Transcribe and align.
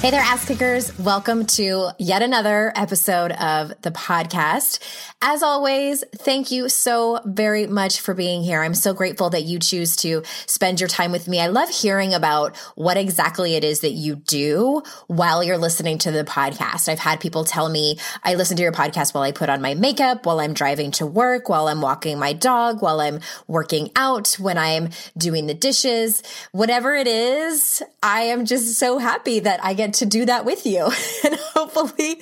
Hey 0.00 0.12
there, 0.12 0.20
ass 0.20 0.46
kickers. 0.46 0.96
Welcome 0.96 1.44
to 1.46 1.88
yet 1.98 2.22
another 2.22 2.72
episode 2.76 3.32
of 3.32 3.72
the 3.82 3.90
podcast. 3.90 4.78
As 5.20 5.42
always, 5.42 6.04
thank 6.14 6.52
you 6.52 6.68
so 6.68 7.18
very 7.24 7.66
much 7.66 8.00
for 8.00 8.14
being 8.14 8.44
here. 8.44 8.62
I'm 8.62 8.74
so 8.74 8.94
grateful 8.94 9.30
that 9.30 9.42
you 9.42 9.58
choose 9.58 9.96
to 9.96 10.22
spend 10.46 10.80
your 10.80 10.88
time 10.88 11.10
with 11.10 11.26
me. 11.26 11.40
I 11.40 11.48
love 11.48 11.68
hearing 11.68 12.14
about 12.14 12.56
what 12.76 12.96
exactly 12.96 13.56
it 13.56 13.64
is 13.64 13.80
that 13.80 13.90
you 13.90 14.14
do 14.14 14.84
while 15.08 15.42
you're 15.42 15.58
listening 15.58 15.98
to 15.98 16.12
the 16.12 16.22
podcast. 16.22 16.88
I've 16.88 17.00
had 17.00 17.18
people 17.18 17.42
tell 17.42 17.68
me 17.68 17.98
I 18.22 18.36
listen 18.36 18.56
to 18.58 18.62
your 18.62 18.70
podcast 18.70 19.14
while 19.14 19.24
I 19.24 19.32
put 19.32 19.48
on 19.48 19.60
my 19.60 19.74
makeup, 19.74 20.26
while 20.26 20.38
I'm 20.38 20.54
driving 20.54 20.92
to 20.92 21.06
work, 21.06 21.48
while 21.48 21.66
I'm 21.66 21.80
walking 21.80 22.20
my 22.20 22.34
dog, 22.34 22.82
while 22.82 23.00
I'm 23.00 23.18
working 23.48 23.90
out, 23.96 24.34
when 24.34 24.58
I'm 24.58 24.90
doing 25.16 25.48
the 25.48 25.54
dishes, 25.54 26.22
whatever 26.52 26.94
it 26.94 27.08
is. 27.08 27.82
I 28.00 28.20
am 28.20 28.44
just 28.44 28.78
so 28.78 28.98
happy 28.98 29.40
that 29.40 29.58
I 29.64 29.74
get 29.74 29.87
to 29.94 30.06
do 30.06 30.26
that 30.26 30.44
with 30.44 30.66
you 30.66 30.90
and 31.24 31.34
hopefully 31.54 32.20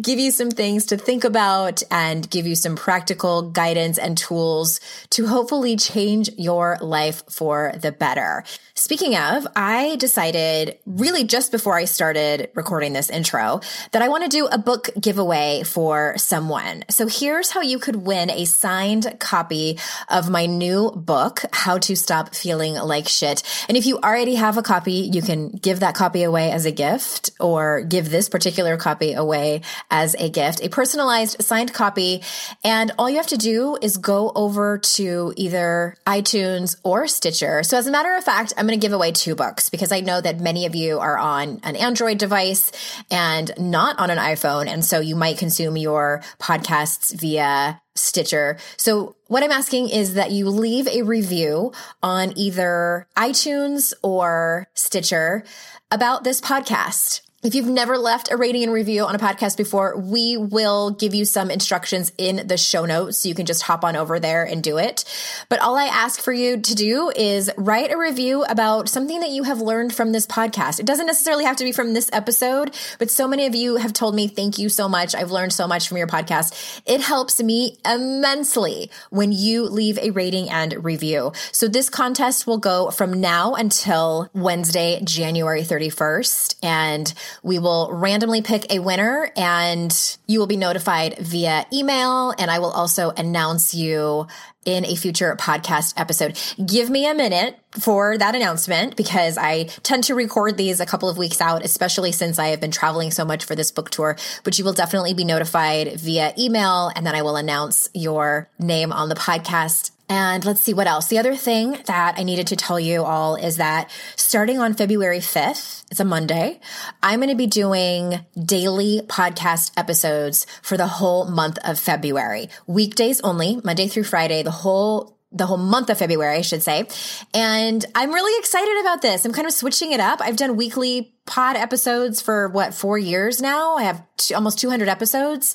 give 0.00 0.18
you 0.18 0.30
some 0.30 0.50
things 0.50 0.86
to 0.86 0.96
think 0.96 1.24
about 1.24 1.82
and 1.90 2.28
give 2.30 2.46
you 2.46 2.54
some 2.54 2.76
practical 2.76 3.50
guidance 3.50 3.98
and 3.98 4.16
tools 4.16 4.80
to 5.10 5.26
hopefully 5.26 5.76
change 5.76 6.30
your 6.36 6.78
life 6.80 7.22
for 7.30 7.72
the 7.80 7.92
better. 7.92 8.44
Speaking 8.74 9.16
of, 9.16 9.46
I 9.54 9.96
decided 9.96 10.78
really 10.86 11.24
just 11.24 11.52
before 11.52 11.76
I 11.76 11.84
started 11.84 12.50
recording 12.54 12.92
this 12.92 13.10
intro 13.10 13.60
that 13.92 14.02
I 14.02 14.08
want 14.08 14.24
to 14.24 14.30
do 14.30 14.46
a 14.46 14.58
book 14.58 14.88
giveaway 14.98 15.62
for 15.64 16.14
someone. 16.16 16.84
So 16.88 17.06
here's 17.06 17.50
how 17.50 17.60
you 17.60 17.78
could 17.78 17.96
win 17.96 18.30
a 18.30 18.44
signed 18.44 19.16
copy 19.18 19.78
of 20.08 20.30
my 20.30 20.46
new 20.46 20.90
book, 20.90 21.44
How 21.52 21.78
to 21.78 21.94
Stop 21.94 22.34
Feeling 22.34 22.74
Like 22.74 23.08
Shit. 23.08 23.42
And 23.68 23.76
if 23.76 23.86
you 23.86 23.98
already 23.98 24.36
have 24.36 24.56
a 24.56 24.62
copy, 24.62 25.10
you 25.12 25.22
can 25.22 25.50
give 25.50 25.80
that 25.80 25.94
copy 25.94 26.22
away 26.22 26.50
as 26.50 26.64
a 26.64 26.72
gift 26.72 27.01
or 27.40 27.82
give 27.82 28.10
this 28.10 28.28
particular 28.28 28.76
copy 28.76 29.12
away 29.12 29.62
as 29.90 30.14
a 30.18 30.28
gift, 30.28 30.62
a 30.62 30.68
personalized 30.68 31.42
signed 31.42 31.72
copy. 31.72 32.22
And 32.64 32.92
all 32.98 33.08
you 33.08 33.16
have 33.16 33.26
to 33.28 33.36
do 33.36 33.76
is 33.80 33.96
go 33.96 34.32
over 34.34 34.78
to 34.78 35.32
either 35.36 35.96
iTunes 36.06 36.76
or 36.82 37.06
Stitcher. 37.06 37.62
So 37.62 37.76
as 37.76 37.86
a 37.86 37.90
matter 37.90 38.14
of 38.14 38.24
fact, 38.24 38.52
I'm 38.56 38.66
going 38.66 38.78
to 38.78 38.84
give 38.84 38.92
away 38.92 39.12
two 39.12 39.34
books 39.34 39.68
because 39.68 39.92
I 39.92 40.00
know 40.00 40.20
that 40.20 40.40
many 40.40 40.66
of 40.66 40.74
you 40.74 40.98
are 40.98 41.18
on 41.18 41.60
an 41.62 41.76
Android 41.76 42.18
device 42.18 42.72
and 43.10 43.50
not 43.58 43.98
on 43.98 44.10
an 44.10 44.18
iPhone. 44.18 44.66
And 44.66 44.84
so 44.84 45.00
you 45.00 45.16
might 45.16 45.38
consume 45.38 45.76
your 45.76 46.22
podcasts 46.38 47.18
via 47.18 47.80
Stitcher. 47.94 48.56
So 48.76 49.16
what 49.32 49.42
I'm 49.42 49.50
asking 49.50 49.88
is 49.88 50.12
that 50.12 50.30
you 50.30 50.46
leave 50.50 50.86
a 50.88 51.00
review 51.00 51.72
on 52.02 52.36
either 52.36 53.06
iTunes 53.16 53.94
or 54.02 54.68
Stitcher 54.74 55.42
about 55.90 56.22
this 56.22 56.38
podcast. 56.38 57.22
If 57.42 57.56
you've 57.56 57.66
never 57.66 57.98
left 57.98 58.30
a 58.30 58.36
rating 58.36 58.62
and 58.62 58.72
review 58.72 59.04
on 59.04 59.16
a 59.16 59.18
podcast 59.18 59.56
before, 59.56 59.98
we 59.98 60.36
will 60.36 60.92
give 60.92 61.12
you 61.12 61.24
some 61.24 61.50
instructions 61.50 62.12
in 62.16 62.46
the 62.46 62.56
show 62.56 62.84
notes. 62.84 63.18
So 63.18 63.28
you 63.28 63.34
can 63.34 63.46
just 63.46 63.62
hop 63.62 63.82
on 63.82 63.96
over 63.96 64.20
there 64.20 64.44
and 64.44 64.62
do 64.62 64.78
it. 64.78 65.04
But 65.48 65.58
all 65.58 65.76
I 65.76 65.86
ask 65.86 66.20
for 66.20 66.32
you 66.32 66.60
to 66.60 66.74
do 66.76 67.10
is 67.10 67.50
write 67.56 67.90
a 67.90 67.98
review 67.98 68.44
about 68.44 68.88
something 68.88 69.18
that 69.18 69.30
you 69.30 69.42
have 69.42 69.60
learned 69.60 69.92
from 69.92 70.12
this 70.12 70.24
podcast. 70.24 70.78
It 70.78 70.86
doesn't 70.86 71.06
necessarily 71.06 71.42
have 71.42 71.56
to 71.56 71.64
be 71.64 71.72
from 71.72 71.94
this 71.94 72.08
episode, 72.12 72.76
but 73.00 73.10
so 73.10 73.26
many 73.26 73.46
of 73.46 73.56
you 73.56 73.74
have 73.74 73.92
told 73.92 74.14
me, 74.14 74.28
thank 74.28 74.56
you 74.56 74.68
so 74.68 74.88
much. 74.88 75.12
I've 75.12 75.32
learned 75.32 75.52
so 75.52 75.66
much 75.66 75.88
from 75.88 75.96
your 75.96 76.06
podcast. 76.06 76.80
It 76.86 77.00
helps 77.00 77.42
me 77.42 77.76
immensely 77.84 78.88
when 79.10 79.32
you 79.32 79.64
leave 79.64 79.98
a 79.98 80.10
rating 80.10 80.48
and 80.48 80.84
review. 80.84 81.32
So 81.50 81.66
this 81.66 81.90
contest 81.90 82.46
will 82.46 82.58
go 82.58 82.92
from 82.92 83.20
now 83.20 83.54
until 83.54 84.30
Wednesday, 84.32 85.00
January 85.02 85.62
31st. 85.62 86.54
And 86.62 87.12
we 87.42 87.58
will 87.58 87.90
randomly 87.92 88.42
pick 88.42 88.72
a 88.72 88.78
winner 88.78 89.30
and 89.36 90.18
you 90.26 90.38
will 90.38 90.46
be 90.46 90.56
notified 90.56 91.18
via 91.18 91.66
email. 91.72 92.34
And 92.38 92.50
I 92.50 92.58
will 92.58 92.70
also 92.70 93.10
announce 93.10 93.74
you 93.74 94.26
in 94.64 94.84
a 94.84 94.94
future 94.94 95.36
podcast 95.40 95.94
episode. 95.96 96.38
Give 96.64 96.88
me 96.88 97.08
a 97.08 97.14
minute 97.14 97.58
for 97.80 98.16
that 98.18 98.34
announcement 98.34 98.96
because 98.96 99.38
I 99.38 99.64
tend 99.82 100.04
to 100.04 100.14
record 100.14 100.56
these 100.56 100.78
a 100.80 100.86
couple 100.86 101.08
of 101.08 101.18
weeks 101.18 101.40
out, 101.40 101.64
especially 101.64 102.12
since 102.12 102.38
I 102.38 102.48
have 102.48 102.60
been 102.60 102.70
traveling 102.70 103.10
so 103.10 103.24
much 103.24 103.44
for 103.44 103.54
this 103.54 103.70
book 103.70 103.90
tour. 103.90 104.16
But 104.44 104.58
you 104.58 104.64
will 104.64 104.72
definitely 104.72 105.14
be 105.14 105.24
notified 105.24 105.98
via 106.00 106.32
email 106.38 106.90
and 106.94 107.06
then 107.06 107.14
I 107.14 107.22
will 107.22 107.36
announce 107.36 107.88
your 107.94 108.48
name 108.58 108.92
on 108.92 109.08
the 109.08 109.14
podcast 109.14 109.91
and 110.08 110.44
let's 110.44 110.60
see 110.60 110.74
what 110.74 110.86
else. 110.86 111.06
The 111.06 111.18
other 111.18 111.34
thing 111.34 111.78
that 111.86 112.14
I 112.18 112.22
needed 112.22 112.46
to 112.48 112.56
tell 112.56 112.78
you 112.78 113.04
all 113.04 113.36
is 113.36 113.56
that 113.56 113.90
starting 114.16 114.58
on 114.58 114.74
February 114.74 115.20
5th, 115.20 115.84
it's 115.90 116.00
a 116.00 116.04
Monday, 116.04 116.60
I'm 117.02 117.20
going 117.20 117.28
to 117.30 117.34
be 117.34 117.46
doing 117.46 118.24
daily 118.38 119.00
podcast 119.06 119.72
episodes 119.76 120.46
for 120.62 120.76
the 120.76 120.86
whole 120.86 121.26
month 121.26 121.58
of 121.64 121.78
February. 121.78 122.48
Weekdays 122.66 123.20
only, 123.22 123.60
Monday 123.64 123.88
through 123.88 124.04
Friday, 124.04 124.42
the 124.42 124.50
whole 124.50 125.18
the 125.34 125.46
whole 125.46 125.56
month 125.56 125.88
of 125.88 125.98
February, 125.98 126.36
I 126.36 126.42
should 126.42 126.62
say. 126.62 126.86
And 127.32 127.84
I'm 127.94 128.12
really 128.12 128.38
excited 128.38 128.80
about 128.82 129.00
this. 129.00 129.24
I'm 129.24 129.32
kind 129.32 129.46
of 129.46 129.54
switching 129.54 129.92
it 129.92 130.00
up. 130.00 130.20
I've 130.20 130.36
done 130.36 130.56
weekly 130.56 131.14
pod 131.24 131.56
episodes 131.56 132.20
for 132.20 132.48
what, 132.48 132.74
four 132.74 132.98
years 132.98 133.40
now. 133.40 133.76
I 133.76 133.84
have 133.84 134.02
t- 134.16 134.34
almost 134.34 134.58
200 134.58 134.88
episodes 134.88 135.54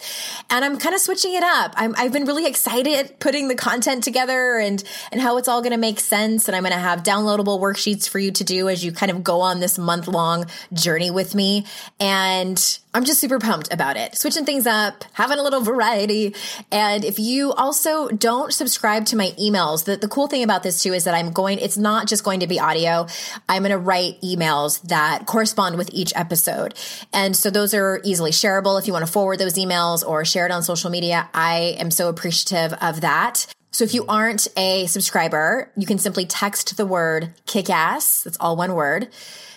and 0.50 0.64
I'm 0.64 0.78
kind 0.78 0.96
of 0.96 1.02
switching 1.02 1.34
it 1.34 1.44
up. 1.44 1.74
i 1.75 2.04
have 2.04 2.14
been 2.14 2.25
really 2.25 2.46
excited 2.46 3.19
putting 3.19 3.50
the 3.50 3.56
content 3.56 4.04
together 4.04 4.58
and, 4.58 4.81
and 5.12 5.19
how 5.19 5.38
it's 5.38 5.50
all 5.50 5.62
going 5.62 5.74
to 5.74 5.78
make 5.78 6.00
sense. 6.00 6.48
And 6.48 6.56
I'm 6.56 6.64
going 6.64 6.74
to 6.74 6.80
have 6.80 7.04
downloadable 7.04 7.60
worksheets 7.60 8.08
for 8.08 8.18
you 8.18 8.31
to 8.31 8.44
do 8.46 8.69
as 8.69 8.84
you 8.84 8.94
kind 8.94 9.12
of 9.12 9.24
go 9.24 9.42
on 9.42 9.60
this 9.60 9.78
month 9.78 10.08
long 10.08 10.46
journey 10.72 11.12
with 11.12 11.36
me. 11.36 11.66
And 12.00 12.80
I'm 12.94 13.04
just 13.04 13.20
super 13.20 13.38
pumped 13.38 13.72
about 13.72 13.98
it. 13.98 14.16
Switching 14.16 14.46
things 14.46 14.66
up, 14.66 15.04
having 15.13 15.38
a 15.38 15.44
little 15.44 15.62
variety. 15.62 16.34
And 16.72 17.04
if 17.04 17.20
you 17.20 17.52
also 17.52 18.08
don't 18.08 18.54
subscribe 18.54 19.06
to 19.08 19.18
my 19.18 19.31
emails, 19.40 19.84
the, 19.84 19.98
the 19.98 20.08
cool 20.08 20.28
thing 20.28 20.44
about 20.44 20.63
this 20.63 20.81
too 20.81 20.94
is 20.94 21.04
that 21.04 21.13
I'm 21.13 21.31
going, 21.31 21.60
it's 21.60 21.78
not 21.78 22.08
just 22.08 22.24
going 22.24 22.40
to 22.40 22.48
be 22.48 22.60
audio. 22.60 23.06
I'm 23.50 23.62
going 23.62 23.72
to 23.72 23.78
write 23.78 24.22
emails 24.22 24.81
that 24.84 25.25
correspond 25.25 25.56
with 25.57 25.89
each 25.92 26.13
episode. 26.15 26.75
And 27.12 27.36
so 27.36 27.50
those 27.50 27.74
are 27.74 28.00
easily 28.04 28.31
shareable 28.31 28.80
if 28.80 28.88
you 28.88 28.94
want 28.94 29.06
to 29.06 29.12
forward 29.12 29.39
those 29.39 29.56
emails 29.56 30.07
or 30.07 30.24
share 30.24 30.45
it 30.45 30.51
on 30.51 30.63
social 30.63 30.89
media. 30.89 31.30
I 31.33 31.75
am 31.80 31.92
so 31.92 32.07
appreciative 32.09 32.74
of 32.81 33.01
that. 33.01 33.45
So 33.71 33.83
if 33.83 33.94
you 33.94 34.06
aren't 34.07 34.48
a 34.57 34.88
subscriber, 34.88 35.69
you 35.75 35.86
can 35.86 36.00
simply 36.00 36.25
text 36.25 36.77
the 36.77 36.86
word 36.86 37.33
kickass. 37.45 38.24
That's 38.24 38.38
all 38.39 38.56
one 38.56 38.74
word. 38.74 39.09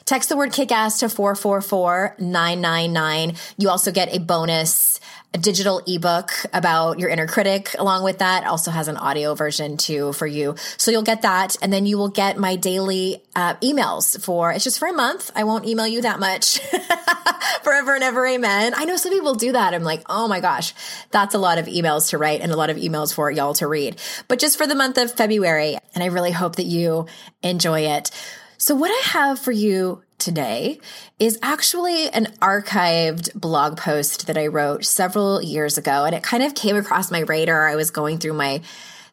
Text 0.05 0.29
the 0.29 0.37
word 0.37 0.51
kickass 0.51 0.99
to 0.99 1.07
444-999. 1.07 3.39
You 3.59 3.71
also 3.71 3.93
get 3.93 4.13
a 4.15 4.19
bonus 4.19 4.99
a 5.33 5.39
digital 5.39 5.81
ebook 5.87 6.33
about 6.53 6.99
your 6.99 7.09
inner 7.09 7.27
critic 7.27 7.75
along 7.79 8.03
with 8.03 8.19
that. 8.19 8.45
also 8.47 8.71
has 8.71 8.89
an 8.89 8.97
audio 8.97 9.35
version 9.35 9.77
too 9.77 10.13
for 10.13 10.27
you. 10.27 10.57
So 10.77 10.91
you'll 10.91 11.03
get 11.03 11.23
that. 11.23 11.57
And 11.63 11.73
then 11.73 11.87
you 11.87 11.99
will 11.99 12.09
get 12.09 12.37
my 12.37 12.57
daily 12.57 13.23
uh, 13.37 13.55
emails 13.57 14.21
for, 14.21 14.51
it's 14.51 14.65
just 14.65 14.81
for 14.81 14.89
a 14.89 14.93
month. 14.93 15.31
I 15.37 15.45
won't 15.45 15.67
email 15.67 15.87
you 15.87 16.03
that 16.03 16.19
much 16.19 16.59
forever 17.63 17.95
and 17.95 18.03
ever. 18.03 18.27
Amen. 18.27 18.73
I 18.77 18.85
know 18.85 18.97
some 18.97 19.13
people 19.13 19.35
do 19.35 19.53
that. 19.53 19.73
I'm 19.73 19.85
like, 19.85 20.03
oh 20.09 20.27
my 20.27 20.41
gosh, 20.41 20.75
that's 21.11 21.35
a 21.35 21.39
lot 21.39 21.59
of 21.59 21.67
emails 21.67 22.11
to 22.11 22.19
write 22.19 22.41
and 22.41 22.51
a 22.51 22.57
lot 22.57 22.71
of 22.71 22.77
emails 22.77 23.15
for 23.15 23.31
y'all 23.31 23.55
to 23.55 23.69
read. 23.69 24.01
But 24.27 24.41
just 24.41 24.59
for 24.59 24.67
the 24.67 24.75
month 24.75 24.99
of 24.99 25.13
February. 25.13 25.79
And 25.95 26.03
I 26.03 26.09
really 26.09 26.33
hope 26.33 26.57
that 26.57 26.67
you 26.67 27.07
enjoy 27.43 27.83
it. 27.83 28.11
So 28.59 28.75
what 28.75 28.91
I 28.91 29.09
have 29.11 29.39
for 29.39 29.53
you 29.53 30.03
today 30.21 30.79
is 31.19 31.39
actually 31.43 32.09
an 32.11 32.27
archived 32.41 33.35
blog 33.35 33.77
post 33.77 34.27
that 34.27 34.39
I 34.39 34.47
wrote 34.47 34.85
several 34.85 35.43
years 35.43 35.79
ago. 35.79 36.05
And 36.05 36.15
it 36.15 36.23
kind 36.23 36.43
of 36.43 36.55
came 36.55 36.77
across 36.77 37.11
my 37.11 37.21
radar. 37.21 37.69
I 37.69 37.77
was 37.77 37.91
going 37.91 38.19
through 38.19 38.35
my 38.35 38.61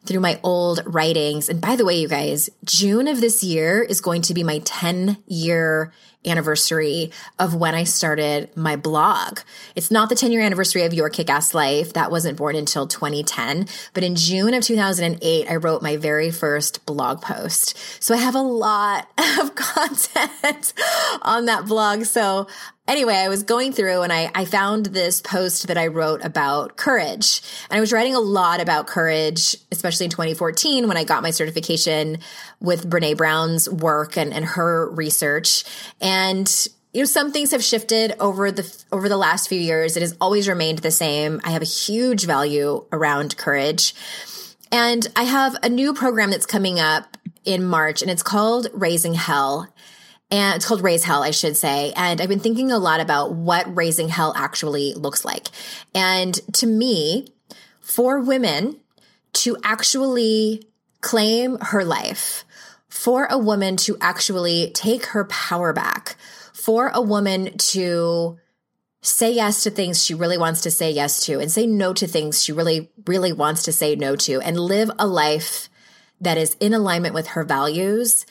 through 0.04 0.20
my 0.20 0.40
old 0.42 0.80
writings. 0.86 1.48
And 1.48 1.60
by 1.60 1.76
the 1.76 1.84
way, 1.84 2.00
you 2.00 2.08
guys, 2.08 2.48
June 2.64 3.08
of 3.08 3.20
this 3.20 3.42
year 3.42 3.82
is 3.82 4.00
going 4.00 4.22
to 4.22 4.34
be 4.34 4.42
my 4.42 4.60
10 4.64 5.18
year 5.26 5.92
anniversary 6.26 7.10
of 7.38 7.54
when 7.54 7.74
I 7.74 7.84
started 7.84 8.54
my 8.56 8.76
blog. 8.76 9.40
It's 9.74 9.90
not 9.90 10.08
the 10.08 10.14
10 10.14 10.32
year 10.32 10.42
anniversary 10.42 10.82
of 10.82 10.92
Your 10.92 11.08
Kick 11.10 11.30
Ass 11.30 11.54
Life. 11.54 11.92
That 11.92 12.10
wasn't 12.10 12.36
born 12.36 12.56
until 12.56 12.86
2010. 12.86 13.66
But 13.94 14.04
in 14.04 14.16
June 14.16 14.54
of 14.54 14.62
2008, 14.62 15.50
I 15.50 15.56
wrote 15.56 15.82
my 15.82 15.96
very 15.96 16.30
first 16.30 16.84
blog 16.86 17.22
post. 17.22 17.78
So 18.02 18.14
I 18.14 18.18
have 18.18 18.34
a 18.34 18.40
lot 18.40 19.08
of 19.40 19.54
content 19.54 20.72
on 21.22 21.46
that 21.46 21.66
blog. 21.66 22.04
So 22.04 22.46
anyway, 22.88 23.14
I 23.14 23.28
was 23.28 23.42
going 23.42 23.72
through 23.72 24.02
and 24.02 24.12
I, 24.12 24.30
I 24.34 24.44
found 24.44 24.86
this 24.86 25.20
post 25.20 25.68
that 25.68 25.78
I 25.78 25.86
wrote 25.86 26.24
about 26.24 26.76
courage. 26.76 27.42
And 27.70 27.76
I 27.76 27.80
was 27.80 27.92
writing 27.92 28.14
a 28.14 28.20
lot 28.20 28.60
about 28.60 28.86
courage, 28.86 29.56
especially 29.70 30.04
in 30.04 30.10
2014 30.10 30.88
when 30.88 30.96
I 30.96 31.04
got 31.04 31.22
my 31.22 31.30
certification 31.30 32.18
with 32.60 32.88
Brene 32.88 33.16
Brown's 33.16 33.68
work 33.68 34.16
and, 34.16 34.32
and 34.32 34.44
her 34.44 34.90
research. 34.90 35.64
And 36.00 36.50
you 36.94 37.02
know 37.02 37.06
some 37.06 37.32
things 37.32 37.50
have 37.50 37.62
shifted 37.62 38.14
over 38.18 38.50
the 38.50 38.84
over 38.90 39.08
the 39.08 39.16
last 39.16 39.48
few 39.48 39.60
years 39.60 39.96
it 39.96 40.00
has 40.00 40.16
always 40.22 40.48
remained 40.48 40.78
the 40.78 40.90
same 40.90 41.38
i 41.44 41.50
have 41.50 41.60
a 41.60 41.66
huge 41.66 42.24
value 42.24 42.82
around 42.90 43.36
courage 43.36 43.94
and 44.72 45.06
i 45.14 45.24
have 45.24 45.54
a 45.62 45.68
new 45.68 45.92
program 45.92 46.30
that's 46.30 46.46
coming 46.46 46.80
up 46.80 47.18
in 47.44 47.62
march 47.62 48.00
and 48.00 48.10
it's 48.10 48.22
called 48.22 48.68
raising 48.72 49.12
hell 49.12 49.68
and 50.30 50.56
it's 50.56 50.66
called 50.66 50.82
Raise 50.82 51.04
Hell, 51.04 51.22
I 51.22 51.30
should 51.30 51.56
say. 51.56 51.92
And 51.96 52.20
I've 52.20 52.28
been 52.28 52.40
thinking 52.40 52.70
a 52.70 52.78
lot 52.78 53.00
about 53.00 53.34
what 53.34 53.74
raising 53.74 54.08
hell 54.08 54.32
actually 54.36 54.92
looks 54.94 55.24
like. 55.24 55.48
And 55.94 56.34
to 56.54 56.66
me, 56.66 57.28
for 57.80 58.20
women 58.20 58.76
to 59.32 59.56
actually 59.64 60.64
claim 61.00 61.58
her 61.60 61.84
life, 61.84 62.44
for 62.88 63.26
a 63.30 63.38
woman 63.38 63.76
to 63.78 63.96
actually 64.00 64.70
take 64.74 65.06
her 65.06 65.24
power 65.24 65.72
back, 65.72 66.16
for 66.52 66.90
a 66.92 67.00
woman 67.00 67.56
to 67.56 68.38
say 69.00 69.32
yes 69.32 69.62
to 69.62 69.70
things 69.70 70.04
she 70.04 70.12
really 70.12 70.36
wants 70.36 70.62
to 70.62 70.70
say 70.70 70.90
yes 70.90 71.24
to 71.24 71.38
and 71.38 71.50
say 71.50 71.66
no 71.66 71.94
to 71.94 72.06
things 72.06 72.42
she 72.42 72.52
really, 72.52 72.90
really 73.06 73.32
wants 73.32 73.62
to 73.62 73.72
say 73.72 73.94
no 73.94 74.16
to 74.16 74.40
and 74.40 74.58
live 74.58 74.90
a 74.98 75.06
life 75.06 75.70
that 76.20 76.36
is 76.36 76.56
in 76.60 76.74
alignment 76.74 77.14
with 77.14 77.28
her 77.28 77.44
values 77.44 78.26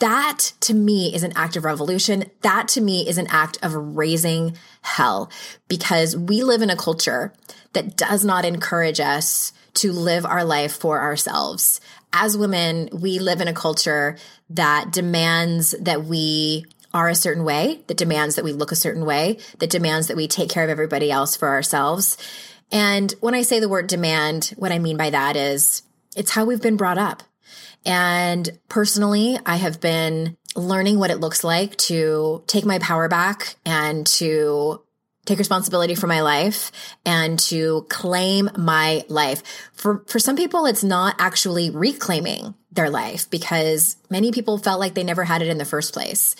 that 0.00 0.52
to 0.60 0.74
me 0.74 1.14
is 1.14 1.22
an 1.22 1.32
act 1.36 1.56
of 1.56 1.64
revolution. 1.64 2.24
That 2.42 2.68
to 2.68 2.80
me 2.80 3.08
is 3.08 3.18
an 3.18 3.26
act 3.28 3.58
of 3.62 3.74
raising 3.74 4.56
hell 4.82 5.30
because 5.68 6.16
we 6.16 6.42
live 6.42 6.62
in 6.62 6.70
a 6.70 6.76
culture 6.76 7.32
that 7.72 7.96
does 7.96 8.24
not 8.24 8.44
encourage 8.44 9.00
us 9.00 9.52
to 9.74 9.92
live 9.92 10.24
our 10.24 10.44
life 10.44 10.76
for 10.76 11.00
ourselves. 11.00 11.80
As 12.12 12.36
women, 12.36 12.88
we 12.92 13.18
live 13.18 13.40
in 13.40 13.48
a 13.48 13.52
culture 13.52 14.16
that 14.50 14.92
demands 14.92 15.74
that 15.80 16.04
we 16.04 16.64
are 16.94 17.08
a 17.08 17.14
certain 17.14 17.44
way, 17.44 17.82
that 17.86 17.96
demands 17.96 18.36
that 18.36 18.44
we 18.44 18.52
look 18.52 18.72
a 18.72 18.76
certain 18.76 19.04
way, 19.04 19.38
that 19.58 19.70
demands 19.70 20.06
that 20.06 20.16
we 20.16 20.26
take 20.26 20.48
care 20.48 20.64
of 20.64 20.70
everybody 20.70 21.10
else 21.10 21.36
for 21.36 21.48
ourselves. 21.48 22.16
And 22.72 23.14
when 23.20 23.34
I 23.34 23.42
say 23.42 23.60
the 23.60 23.68
word 23.68 23.86
demand, 23.86 24.54
what 24.56 24.72
I 24.72 24.78
mean 24.78 24.96
by 24.96 25.10
that 25.10 25.36
is 25.36 25.82
it's 26.16 26.30
how 26.30 26.44
we've 26.44 26.62
been 26.62 26.76
brought 26.76 26.98
up. 26.98 27.22
And 27.84 28.48
personally, 28.68 29.38
I 29.46 29.56
have 29.56 29.80
been 29.80 30.36
learning 30.56 30.98
what 30.98 31.10
it 31.10 31.20
looks 31.20 31.44
like 31.44 31.76
to 31.76 32.42
take 32.46 32.64
my 32.64 32.78
power 32.78 33.08
back 33.08 33.56
and 33.64 34.06
to 34.06 34.82
take 35.28 35.38
responsibility 35.38 35.94
for 35.94 36.06
my 36.06 36.22
life 36.22 36.72
and 37.04 37.38
to 37.38 37.86
claim 37.90 38.50
my 38.56 39.04
life. 39.08 39.42
For, 39.74 40.02
for 40.06 40.18
some 40.18 40.36
people, 40.36 40.64
it's 40.64 40.82
not 40.82 41.16
actually 41.18 41.70
reclaiming 41.70 42.54
their 42.72 42.88
life 42.88 43.28
because 43.30 43.96
many 44.08 44.32
people 44.32 44.56
felt 44.56 44.80
like 44.80 44.94
they 44.94 45.04
never 45.04 45.24
had 45.24 45.42
it 45.42 45.48
in 45.48 45.58
the 45.58 45.64
first 45.64 45.92
place. 45.92 46.34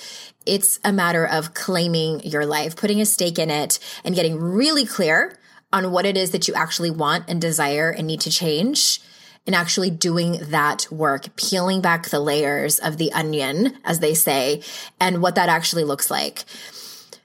It's 0.47 0.81
a 0.85 0.93
matter 0.93 1.27
of 1.27 1.53
claiming 1.53 2.21
your 2.25 2.47
life, 2.47 2.77
putting 2.77 3.01
a 3.01 3.07
stake 3.07 3.39
in 3.39 3.51
it 3.51 3.79
and 4.05 4.15
getting 4.15 4.39
really 4.39 4.87
clear 4.87 5.39
on 5.73 5.93
what 5.93 6.07
it 6.07 6.17
is 6.17 6.31
that 6.31 6.49
you 6.49 6.55
actually 6.55 6.91
want 6.91 7.25
and 7.29 7.41
desire 7.41 7.91
and 7.91 8.07
need 8.07 8.23
to 8.23 8.31
change 8.31 9.01
and 9.49 9.55
actually 9.55 9.89
doing 9.89 10.39
that 10.51 10.87
work, 10.93 11.35
peeling 11.37 11.81
back 11.81 12.11
the 12.11 12.21
layers 12.21 12.79
of 12.79 12.99
the 12.99 13.11
onion, 13.15 13.79
as 13.83 13.99
they 13.99 14.13
say, 14.13 14.63
and 15.01 15.23
what 15.23 15.37
that 15.37 15.49
actually 15.49 15.85
looks 15.85 16.11
like. 16.11 16.45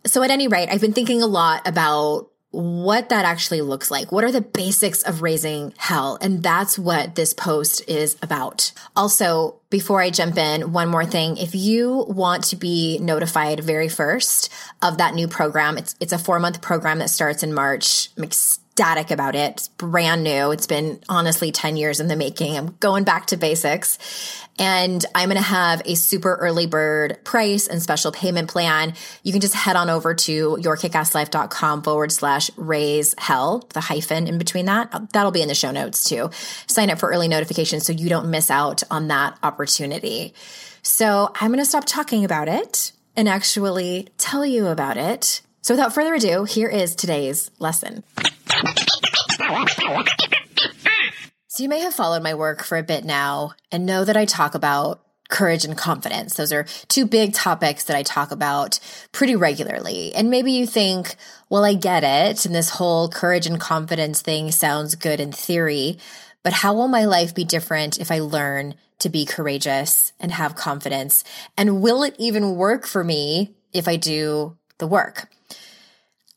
So 0.06 0.24
at 0.24 0.32
any 0.32 0.48
rate, 0.48 0.70
I've 0.72 0.80
been 0.80 0.94
thinking 0.94 1.22
a 1.22 1.28
lot 1.28 1.68
about 1.68 2.30
what 2.52 3.10
that 3.10 3.26
actually 3.26 3.62
looks 3.62 3.92
like. 3.92 4.12
What 4.12 4.24
are 4.24 4.32
the 4.32 4.40
basics 4.40 5.04
of 5.04 5.22
raising 5.22 5.74
hell? 5.76 6.18
And 6.22 6.42
that's 6.42 6.80
what 6.80 7.16
this 7.16 7.34
post 7.34 7.90
is 7.90 8.16
about. 8.22 8.72
Also, 8.96 9.60
before 9.70 10.02
I 10.02 10.10
jump 10.10 10.38
in, 10.38 10.72
one 10.72 10.88
more 10.88 11.06
thing. 11.06 11.36
If 11.36 11.56
you 11.56 12.06
want 12.08 12.46
to 12.46 12.56
be 12.56 13.00
notified 13.00 13.60
very 13.60 13.90
first 13.90 14.50
of 14.82 15.00
that 15.00 15.14
new 15.14 15.28
program, 15.28 15.78
it's, 15.78 15.96
it's 16.00 16.14
a 16.14 16.20
four 16.20 16.40
month 16.40 16.62
program 16.62 17.00
that 17.00 17.10
starts 17.10 17.44
in 17.44 17.54
March. 17.54 18.10
I'm 18.16 18.24
ecstatic 18.74 19.12
about 19.12 19.36
it. 19.36 19.52
It's 19.52 19.68
brand 19.68 20.24
new. 20.24 20.52
It's 20.52 20.66
been 20.66 21.00
honestly 21.08 21.52
10 21.52 21.78
years 21.78 22.00
in 22.00 22.08
the 22.08 22.16
making. 22.16 22.58
I'm 22.58 22.76
going 22.80 23.04
back 23.04 23.28
to 23.28 23.38
basics. 23.38 24.00
And 24.58 25.04
I'm 25.14 25.30
going 25.30 25.38
to 25.38 25.44
have 25.44 25.84
a 25.86 25.96
super 25.96 26.36
early 26.36 26.66
bird 26.66 27.24
price 27.24 27.68
and 27.68 27.82
special 27.82 28.12
payment 28.12 28.50
plan. 28.50 28.94
You 29.22 29.32
can 29.32 29.42
just 29.42 29.54
head 29.54 29.76
on 29.76 29.92
over 29.92 30.16
to 30.16 30.58
yourkickasslife.com 30.60 31.84
forward 31.84 32.12
slash 32.12 32.50
raise 32.58 33.14
hell, 33.18 33.68
the 33.74 33.80
hyphen 33.80 34.28
in 34.28 34.40
between 34.40 34.66
that. 34.66 35.12
That'll 35.14 35.32
be 35.32 35.42
in 35.44 35.48
the 35.48 35.56
show 35.56 35.72
notes 35.72 36.04
too. 36.04 36.32
Sign 36.68 36.90
up 36.90 37.00
for 37.00 37.10
early 37.10 37.28
notifications 37.28 37.86
so 37.86 37.94
you 37.94 38.10
don't 38.10 38.32
miss 38.32 38.50
out 38.50 38.82
on 38.90 39.08
that 39.10 39.38
opportunity. 39.44 40.34
So 40.82 41.32
I'm 41.40 41.50
going 41.50 41.60
to 41.60 41.66
stop 41.66 41.86
talking 41.86 42.26
about 42.26 42.48
it 42.48 42.92
and 43.16 43.30
actually 43.30 44.10
tell 44.18 44.46
you 44.46 44.68
about 44.68 44.98
it. 44.98 45.42
So 45.62 45.76
without 45.76 45.94
further 45.94 46.16
ado, 46.16 46.44
here 46.44 46.70
is 46.70 46.96
today's 46.96 47.52
lesson. 47.60 48.04
So, 51.48 51.62
you 51.62 51.70
may 51.70 51.82
have 51.82 51.94
followed 51.94 52.24
my 52.24 52.34
work 52.34 52.64
for 52.64 52.78
a 52.78 52.84
bit 52.84 53.06
now 53.06 53.54
and 53.72 53.86
know 53.86 54.04
that 54.04 54.18
I 54.18 54.26
talk 54.26 54.56
about 54.56 55.04
courage 55.30 55.66
and 55.66 55.78
confidence. 55.78 56.36
Those 56.36 56.52
are 56.52 56.66
two 56.88 57.06
big 57.06 57.34
topics 57.34 57.86
that 57.86 57.98
I 57.98 58.04
talk 58.04 58.32
about 58.32 58.80
pretty 59.12 59.36
regularly. 59.36 60.14
And 60.14 60.30
maybe 60.30 60.52
you 60.52 60.68
think, 60.68 61.16
well, 61.50 61.64
I 61.64 61.74
get 61.74 62.04
it. 62.04 62.46
And 62.46 62.54
this 62.54 62.70
whole 62.70 63.10
courage 63.10 63.48
and 63.48 63.60
confidence 63.60 64.22
thing 64.22 64.52
sounds 64.52 64.96
good 64.96 65.20
in 65.20 65.32
theory. 65.32 65.98
But 66.44 66.54
how 66.54 66.74
will 66.74 66.88
my 66.88 67.06
life 67.06 67.34
be 67.34 67.46
different 67.46 68.00
if 68.00 68.12
I 68.12 68.20
learn 68.20 68.76
to 69.00 69.10
be 69.10 69.26
courageous 69.26 70.14
and 70.20 70.32
have 70.32 70.56
confidence? 70.56 71.24
And 71.58 71.82
will 71.82 72.04
it 72.04 72.16
even 72.20 72.56
work 72.56 72.86
for 72.86 73.04
me 73.04 73.56
if 73.72 73.88
I 73.88 73.96
do 73.96 74.58
the 74.78 74.88
work? 74.88 75.30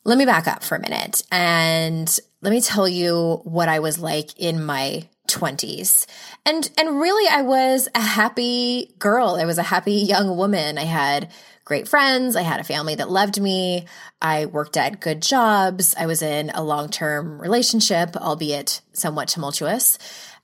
Let 0.07 0.17
me 0.17 0.23
back 0.23 0.47
up 0.47 0.63
for 0.63 0.75
a 0.75 0.79
minute 0.79 1.21
and 1.33 2.17
let 2.41 2.51
me 2.51 2.61
tell 2.61 2.87
you 2.87 3.41
what 3.43 3.67
I 3.67 3.79
was 3.79 3.99
like 3.99 4.39
in 4.39 4.63
my 4.63 5.05
20s. 5.27 6.05
And 6.45 6.71
and 6.77 7.01
really 7.01 7.29
I 7.29 7.41
was 7.41 7.89
a 7.93 7.99
happy 7.99 8.95
girl. 8.99 9.35
I 9.37 9.43
was 9.43 9.57
a 9.57 9.63
happy 9.63 9.95
young 9.95 10.37
woman. 10.37 10.77
I 10.77 10.85
had 10.85 11.29
great 11.65 11.89
friends, 11.89 12.37
I 12.37 12.43
had 12.43 12.61
a 12.61 12.63
family 12.63 12.95
that 12.95 13.11
loved 13.11 13.41
me. 13.41 13.83
I 14.21 14.45
worked 14.45 14.77
at 14.77 15.01
good 15.01 15.21
jobs. 15.21 15.93
I 15.99 16.05
was 16.05 16.21
in 16.21 16.51
a 16.51 16.63
long-term 16.63 17.41
relationship, 17.41 18.15
albeit 18.15 18.79
somewhat 18.93 19.27
tumultuous. 19.27 19.99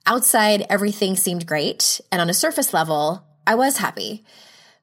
Outside 0.06 0.66
everything 0.70 1.16
seemed 1.16 1.48
great, 1.48 2.02
and 2.12 2.20
on 2.20 2.30
a 2.30 2.34
surface 2.34 2.74
level, 2.74 3.24
I 3.48 3.56
was 3.56 3.78
happy. 3.78 4.26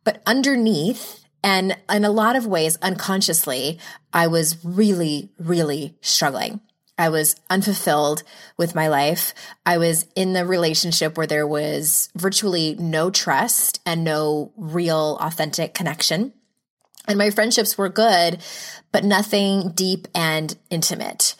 But 0.04 0.22
underneath 0.24 1.19
and 1.42 1.76
in 1.90 2.04
a 2.04 2.10
lot 2.10 2.36
of 2.36 2.46
ways, 2.46 2.76
unconsciously, 2.82 3.78
I 4.12 4.26
was 4.26 4.62
really, 4.64 5.30
really 5.38 5.96
struggling. 6.00 6.60
I 6.98 7.08
was 7.08 7.34
unfulfilled 7.48 8.22
with 8.58 8.74
my 8.74 8.88
life. 8.88 9.32
I 9.64 9.78
was 9.78 10.06
in 10.14 10.34
the 10.34 10.44
relationship 10.44 11.16
where 11.16 11.26
there 11.26 11.46
was 11.46 12.10
virtually 12.14 12.74
no 12.78 13.10
trust 13.10 13.80
and 13.86 14.04
no 14.04 14.52
real 14.56 15.16
authentic 15.18 15.72
connection. 15.72 16.34
And 17.08 17.16
my 17.16 17.30
friendships 17.30 17.78
were 17.78 17.88
good, 17.88 18.42
but 18.92 19.02
nothing 19.02 19.70
deep 19.70 20.08
and 20.14 20.54
intimate. 20.68 21.36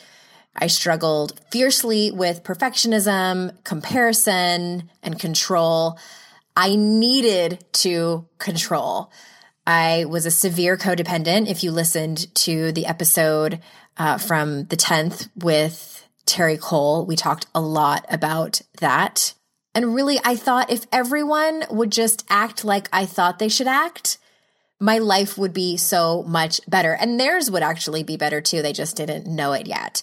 I 0.57 0.67
struggled 0.67 1.39
fiercely 1.51 2.11
with 2.11 2.43
perfectionism, 2.43 3.63
comparison, 3.63 4.91
and 5.03 5.19
control. 5.19 5.99
I 6.57 6.75
needed 6.75 7.65
to 7.75 8.27
control. 8.39 9.13
I 9.67 10.05
was 10.07 10.27
a 10.27 10.31
severe 10.31 10.77
codependent. 10.77 11.49
If 11.49 11.63
you 11.63 11.71
listened 11.71 12.35
to 12.37 12.73
the 12.73 12.87
episode 12.87 13.61
uh, 13.97 14.19
from 14.19 14.65
the 14.65 14.77
10th 14.77 15.29
with 15.37 16.09
Terri 16.27 16.59
Cole, 16.59 17.05
we 17.07 17.17
talked 17.17 17.47
a 17.55 17.61
lot 17.61 18.07
about 18.09 18.63
that. 18.81 19.35
And 19.75 19.95
really, 19.95 20.19
I 20.25 20.37
thought 20.37 20.71
if 20.71 20.87
everyone 20.91 21.65
would 21.71 21.93
just 21.93 22.27
act 22.29 22.65
like 22.65 22.89
I 22.93 23.07
thought 23.07 23.39
they 23.39 23.49
should 23.49 23.69
act, 23.69 24.19
my 24.81 24.99
life 24.99 25.37
would 25.37 25.53
be 25.53 25.77
so 25.77 26.23
much 26.25 26.61
better. 26.69 26.95
And 26.95 27.21
theirs 27.21 27.51
would 27.51 27.63
actually 27.63 28.03
be 28.03 28.17
better 28.17 28.41
too. 28.41 28.63
They 28.63 28.73
just 28.73 28.97
didn't 28.97 29.27
know 29.27 29.53
it 29.53 29.67
yet. 29.67 30.03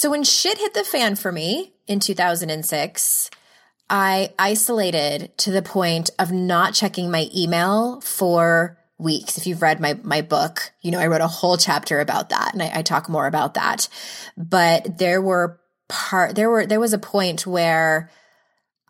So 0.00 0.08
when 0.08 0.24
shit 0.24 0.56
hit 0.56 0.72
the 0.72 0.82
fan 0.82 1.14
for 1.14 1.30
me 1.30 1.74
in 1.86 2.00
2006, 2.00 3.30
I 3.90 4.32
isolated 4.38 5.36
to 5.36 5.50
the 5.50 5.60
point 5.60 6.08
of 6.18 6.32
not 6.32 6.72
checking 6.72 7.10
my 7.10 7.28
email 7.36 8.00
for 8.00 8.78
weeks. 8.96 9.36
If 9.36 9.46
you've 9.46 9.60
read 9.60 9.78
my 9.78 10.00
my 10.02 10.22
book, 10.22 10.72
you 10.80 10.90
know 10.90 10.98
I 10.98 11.08
wrote 11.08 11.20
a 11.20 11.26
whole 11.26 11.58
chapter 11.58 12.00
about 12.00 12.30
that, 12.30 12.54
and 12.54 12.62
I, 12.62 12.70
I 12.76 12.82
talk 12.82 13.10
more 13.10 13.26
about 13.26 13.52
that. 13.54 13.90
But 14.38 14.96
there 14.96 15.20
were 15.20 15.60
part 15.86 16.34
there 16.34 16.48
were 16.48 16.64
there 16.64 16.80
was 16.80 16.94
a 16.94 16.98
point 16.98 17.46
where 17.46 18.10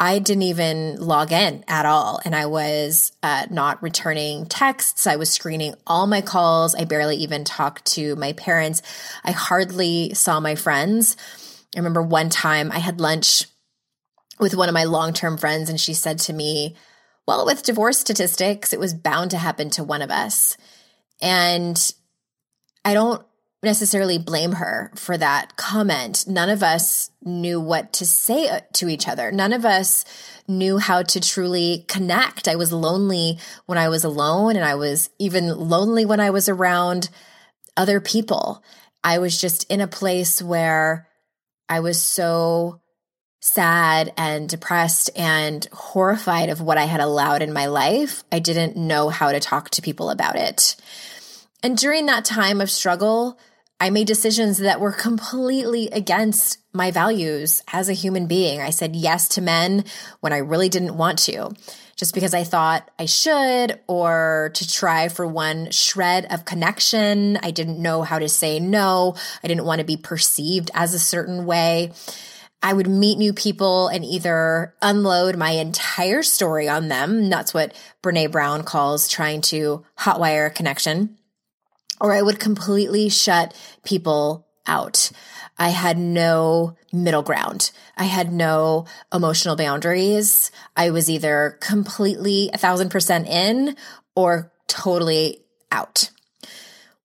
I 0.03 0.19
didn't 0.19 0.45
even 0.45 0.97
log 0.97 1.31
in 1.31 1.63
at 1.69 1.85
all. 1.85 2.21
And 2.25 2.35
I 2.35 2.47
was 2.47 3.13
uh, 3.23 3.45
not 3.51 3.83
returning 3.83 4.47
texts. 4.47 5.07
I 5.07 5.17
was 5.17 5.29
screening 5.29 5.75
all 5.87 6.07
my 6.07 6.23
calls. 6.23 6.75
I 6.75 6.85
barely 6.85 7.17
even 7.17 7.45
talked 7.45 7.85
to 7.93 8.17
my 8.17 8.33
parents. 8.33 8.81
I 9.23 9.33
hardly 9.33 10.15
saw 10.15 10.41
my 10.41 10.55
friends. 10.55 11.19
I 11.77 11.79
remember 11.79 12.01
one 12.01 12.31
time 12.31 12.73
I 12.73 12.79
had 12.79 12.99
lunch 12.99 13.45
with 14.39 14.55
one 14.55 14.71
of 14.71 14.75
my 14.75 14.85
long 14.85 15.13
term 15.13 15.37
friends, 15.37 15.69
and 15.69 15.79
she 15.79 15.93
said 15.93 16.19
to 16.21 16.33
me, 16.33 16.77
Well, 17.29 17.45
with 17.45 17.63
divorce 17.63 18.01
statistics, 18.01 18.73
it 18.73 18.81
was 18.81 18.95
bound 18.95 19.31
to 19.33 19.39
happen 19.39 19.69
to 19.71 19.85
one 19.85 20.01
of 20.01 20.11
us. 20.11 20.57
And 21.21 21.79
I 22.87 22.95
don't 22.95 23.23
necessarily 23.63 24.19
blame 24.19 24.53
her 24.53 24.91
for 24.95 25.19
that 25.19 25.57
comment. 25.57 26.25
None 26.27 26.49
of 26.49 26.63
us 26.63 27.11
knew 27.23 27.61
what 27.61 27.93
to 27.95 28.07
say 28.07 28.49
uh, 28.49 28.61
to 28.75 28.89
each 28.89 29.07
other. 29.07 29.31
None 29.31 29.53
of 29.53 29.65
us 29.65 30.05
knew 30.49 30.79
how 30.79 31.03
to 31.03 31.21
truly 31.21 31.85
connect. 31.87 32.49
I 32.49 32.57
was 32.57 32.73
lonely 32.73 33.39
when 33.67 33.79
I 33.79 33.89
was 33.89 34.03
alone, 34.05 34.57
and 34.57 34.65
I 34.65 34.75
was 34.77 35.11
even 35.19 35.49
lonely 35.49 36.07
when 36.07 36.21
I 36.21 36.31
was 36.31 36.49
around 36.49 37.11
other 37.77 38.01
people. 38.01 38.65
I 39.05 39.19
was 39.19 39.41
just 39.41 39.71
in 39.71 39.81
a 39.81 39.87
place 39.87 40.43
where 40.43 41.07
I 41.69 41.81
was 41.81 42.03
so 42.03 42.81
sad 43.41 44.13
and 44.17 44.49
depressed 44.49 45.11
and 45.17 45.67
horrified 45.73 46.51
of 46.51 46.61
what 46.61 46.77
I 46.77 46.85
had 46.85 47.01
allowed 47.01 47.43
in 47.43 47.53
my 47.53 47.67
life. 47.67 48.23
I 48.31 48.39
didn't 48.39 48.77
know 48.77 49.09
how 49.09 49.33
to 49.33 49.41
talk 49.41 49.71
to 49.71 49.83
people 49.83 50.11
about 50.11 50.37
it. 50.37 50.77
And 51.63 51.77
during 51.77 52.07
that 52.07 52.25
time 52.25 52.61
of 52.61 52.71
struggle, 52.71 53.39
I 53.83 53.89
made 53.89 54.07
decisions 54.07 54.59
that 54.59 54.79
were 54.79 54.93
completely 54.93 55.89
against 55.89 56.59
my 56.75 56.91
values 56.91 57.63
as 57.73 57.89
a 57.89 57.95
human 57.95 58.27
being. 58.27 58.61
I 58.61 58.69
said 58.69 58.95
yes 58.95 59.27
to 59.29 59.41
men 59.41 59.87
when 60.21 60.35
I 60.35 60.39
really 60.39 60.69
didn't 60.69 60.99
want 60.99 61.19
to, 61.21 61.55
just 61.97 62.13
because 62.13 62.35
I 62.35 62.45
thought 62.45 62.91
I 62.99 63.07
should 63.07 63.81
or 63.87 64.51
to 64.53 64.69
try 64.69 65.09
for 65.09 65.27
one 65.27 65.71
shred 65.71 66.27
of 66.31 66.45
connection. 66.45 67.39
I 67.43 67.53
didn't 67.53 67.81
know 67.81 68.03
how 68.03 68.19
to 68.19 68.29
say 68.29 68.61
no. 68.61 69.17
I 69.43 69.49
didn't 69.49 69.65
want 69.65 69.79
to 69.79 69.87
be 69.87 69.97
perceived 69.97 70.71
as 70.75 70.93
a 70.93 70.99
certain 70.99 71.47
way. 71.47 71.93
I 72.63 72.75
would 72.75 72.87
meet 72.87 73.17
new 73.17 73.33
people 73.33 73.89
and 73.89 74.05
either 74.05 74.75
unload 74.83 75.39
my 75.39 75.53
entire 75.53 76.23
story 76.23 76.69
on 76.69 76.89
them. 76.89 77.31
That's 77.31 77.55
what 77.55 77.75
Brene 78.03 78.31
Brown 78.31 78.63
calls 78.63 79.09
trying 79.09 79.41
to 79.43 79.87
hotwire 79.99 80.49
a 80.49 80.51
connection 80.51 81.17
or 82.01 82.13
I 82.13 82.23
would 82.23 82.41
completely 82.41 83.09
shut 83.09 83.55
people 83.85 84.47
out. 84.67 85.11
I 85.59 85.69
had 85.69 85.99
no 85.99 86.77
middle 86.93 87.23
ground. 87.23 87.71
I 87.97 88.05
had 88.05 88.33
no 88.33 88.87
emotional 89.13 89.57
boundaries. 89.57 90.51
I 90.75 90.91
was 90.91 91.11
either 91.11 91.59
completely 91.61 92.51
a 92.55 92.59
thousand 92.59 92.91
percent 92.91 93.29
in 93.29 93.77
or 94.15 94.53
totally 94.67 95.45
out. 95.71 96.11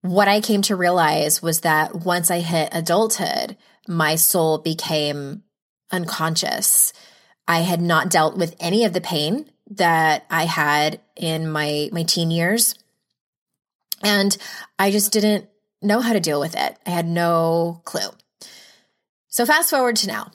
What 0.02 0.28
I 0.28 0.40
came 0.40 0.62
to 0.64 0.76
realize 0.76 1.42
was 1.42 1.62
that 1.62 1.96
once 1.96 2.30
I 2.32 2.40
hit 2.40 2.70
adulthood, 2.72 3.58
my 3.88 4.16
soul 4.16 4.60
became 4.60 5.44
unconscious. 5.92 6.94
I 7.48 7.60
had 7.60 7.82
not 7.82 8.10
dealt 8.10 8.38
with 8.38 8.56
any 8.60 8.86
of 8.86 8.94
the 8.94 9.02
pain 9.02 9.52
that 9.72 10.26
I 10.30 10.46
had 10.46 11.02
in 11.16 11.50
my, 11.50 11.90
my 11.92 12.04
teen 12.04 12.32
years. 12.32 12.76
And 14.04 14.36
I 14.78 14.92
just 14.92 15.12
didn't 15.12 15.48
know 15.82 16.02
how 16.02 16.14
to 16.14 16.20
deal 16.20 16.40
with 16.40 16.56
it. 16.56 16.78
I 16.86 16.90
had 16.90 17.08
no 17.08 17.82
clue. 17.86 18.10
So, 19.28 19.46
fast 19.46 19.70
forward 19.70 19.98
to 19.98 20.08
now. 20.08 20.32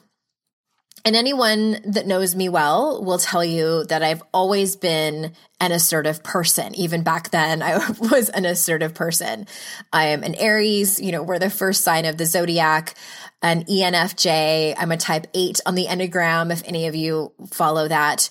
And 1.03 1.15
anyone 1.15 1.77
that 1.85 2.05
knows 2.05 2.35
me 2.35 2.47
well 2.47 3.03
will 3.03 3.17
tell 3.17 3.43
you 3.43 3.85
that 3.85 4.03
I've 4.03 4.21
always 4.33 4.75
been 4.75 5.33
an 5.59 5.71
assertive 5.71 6.21
person. 6.21 6.75
Even 6.75 7.01
back 7.01 7.31
then, 7.31 7.63
I 7.63 7.77
was 7.99 8.29
an 8.29 8.45
assertive 8.45 8.93
person. 8.93 9.47
I 9.91 10.07
am 10.07 10.23
an 10.23 10.35
Aries, 10.35 10.99
you 10.99 11.11
know, 11.11 11.23
we're 11.23 11.39
the 11.39 11.49
first 11.49 11.83
sign 11.83 12.05
of 12.05 12.17
the 12.17 12.25
zodiac, 12.25 12.95
an 13.41 13.63
ENFJ. 13.63 14.75
I'm 14.77 14.91
a 14.91 14.97
type 14.97 15.27
eight 15.33 15.59
on 15.65 15.75
the 15.75 15.87
Enneagram, 15.87 16.51
if 16.51 16.61
any 16.67 16.87
of 16.87 16.95
you 16.95 17.33
follow 17.51 17.87
that 17.87 18.29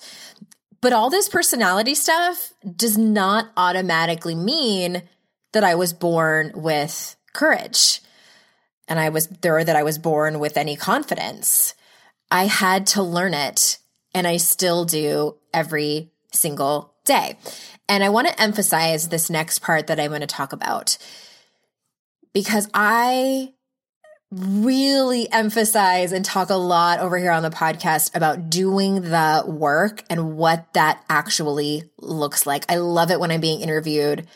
But 0.79 0.93
all 0.93 1.09
this 1.09 1.29
personality 1.29 1.93
stuff 1.93 2.53
does 2.75 2.97
not 2.97 3.51
automatically 3.57 4.35
mean 4.35 5.03
that 5.53 5.63
I 5.63 5.75
was 5.75 5.93
born 5.93 6.51
with 6.55 7.15
courage 7.33 8.01
and 8.87 8.99
I 8.99 9.09
was 9.09 9.27
there 9.27 9.63
that 9.63 9.75
I 9.75 9.83
was 9.83 9.97
born 9.97 10.39
with 10.39 10.57
any 10.57 10.75
confidence. 10.75 11.75
I 12.29 12.45
had 12.45 12.87
to 12.87 13.03
learn 13.03 13.33
it 13.33 13.77
and 14.13 14.27
I 14.27 14.37
still 14.37 14.85
do 14.85 15.37
every 15.53 16.11
single 16.33 16.93
day. 17.05 17.37
And 17.87 18.03
I 18.03 18.09
want 18.09 18.27
to 18.27 18.41
emphasize 18.41 19.09
this 19.09 19.29
next 19.29 19.59
part 19.59 19.87
that 19.87 19.99
I'm 19.99 20.09
going 20.09 20.21
to 20.21 20.27
talk 20.27 20.53
about 20.53 20.97
because 22.33 22.69
I 22.73 23.53
really 24.31 25.29
emphasize 25.29 26.13
and 26.13 26.23
talk 26.23 26.49
a 26.49 26.55
lot 26.55 26.99
over 26.99 27.17
here 27.17 27.31
on 27.31 27.43
the 27.43 27.49
podcast 27.49 28.15
about 28.15 28.49
doing 28.49 29.01
the 29.01 29.43
work 29.45 30.03
and 30.09 30.37
what 30.37 30.73
that 30.73 31.03
actually 31.09 31.83
looks 31.97 32.45
like. 32.45 32.63
I 32.69 32.77
love 32.77 33.11
it 33.11 33.19
when 33.19 33.29
I'm 33.31 33.41
being 33.41 33.59
interviewed 33.59 34.27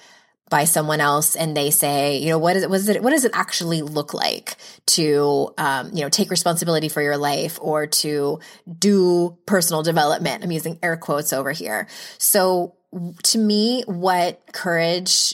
by 0.50 0.66
someone 0.66 1.02
else 1.02 1.36
and 1.36 1.58
they 1.58 1.72
say, 1.72 2.18
you 2.18 2.30
know, 2.30 2.38
what 2.38 2.56
is 2.56 2.64
it, 2.64 2.70
what 2.70 2.80
is 2.80 2.90
it, 2.90 3.02
what 3.02 3.10
does 3.10 3.26
it 3.26 3.32
actually 3.34 3.82
look 3.82 4.14
like 4.14 4.56
to, 4.86 5.52
um, 5.58 5.90
you 5.92 6.02
know, 6.02 6.10
take 6.10 6.30
responsibility 6.30 6.88
for 6.88 7.02
your 7.02 7.18
life 7.18 7.58
or 7.62 7.88
to 7.88 8.40
do 8.78 9.38
personal 9.48 9.82
development? 9.82 10.44
I'm 10.44 10.52
using 10.52 10.78
air 10.84 10.98
quotes 10.98 11.34
over 11.34 11.52
here. 11.52 11.88
So 12.20 12.76
to 13.24 13.38
me, 13.40 13.84
what 13.88 14.42
courage 14.54 15.34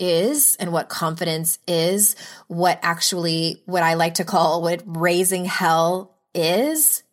is 0.00 0.56
and 0.58 0.72
what 0.72 0.88
confidence 0.88 1.58
is, 1.68 2.16
what 2.48 2.80
actually, 2.82 3.62
what 3.66 3.84
I 3.84 3.94
like 3.94 4.14
to 4.14 4.24
call 4.24 4.62
what 4.62 4.82
raising 4.84 5.44
hell 5.44 6.16
is, 6.34 7.04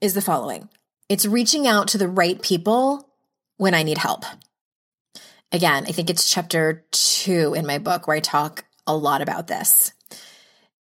is 0.00 0.14
the 0.14 0.20
following. 0.20 0.68
It's 1.08 1.24
reaching 1.24 1.66
out 1.66 1.88
to 1.88 1.98
the 1.98 2.08
right 2.08 2.40
people 2.42 3.08
when 3.56 3.74
I 3.74 3.82
need 3.82 3.98
help. 3.98 4.24
Again, 5.50 5.84
I 5.88 5.92
think 5.92 6.10
it's 6.10 6.30
chapter 6.30 6.84
two 6.90 7.54
in 7.54 7.66
my 7.66 7.78
book 7.78 8.06
where 8.06 8.16
I 8.16 8.20
talk 8.20 8.64
a 8.86 8.96
lot 8.96 9.22
about 9.22 9.46
this. 9.46 9.92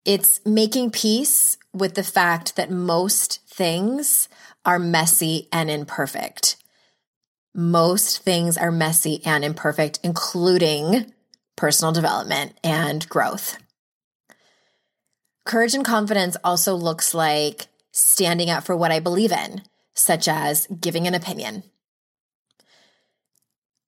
It's 0.03 0.39
making 0.45 0.91
peace 0.91 1.57
with 1.73 1.95
the 1.95 2.03
fact 2.03 2.55
that 2.55 2.71
most 2.71 3.41
things 3.47 4.29
are 4.65 4.79
messy 4.79 5.47
and 5.51 5.69
imperfect. 5.69 6.57
Most 7.53 8.23
things 8.23 8.57
are 8.57 8.71
messy 8.71 9.21
and 9.25 9.43
imperfect, 9.43 9.99
including 10.03 11.13
personal 11.55 11.91
development 11.91 12.57
and 12.63 13.07
growth. 13.09 13.57
Courage 15.45 15.73
and 15.73 15.85
confidence 15.85 16.35
also 16.43 16.75
looks 16.75 17.13
like 17.13 17.67
standing 17.91 18.49
up 18.49 18.65
for 18.65 18.75
what 18.75 18.91
I 18.91 18.99
believe 18.99 19.31
in, 19.31 19.61
such 19.93 20.27
as 20.27 20.67
giving 20.67 21.07
an 21.07 21.15
opinion, 21.15 21.63